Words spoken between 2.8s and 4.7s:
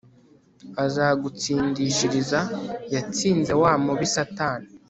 yatsinze wa mubi satani